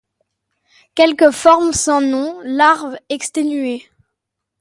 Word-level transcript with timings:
Quelques; 0.95 1.29
formes 1.29 1.73
sans 1.73 2.01
nom, 2.01 2.39
larves 2.43 2.97
exténuées 3.09 3.85